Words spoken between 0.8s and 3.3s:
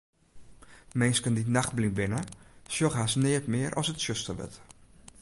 Minsken dy't nachtblyn binne, sjogge hast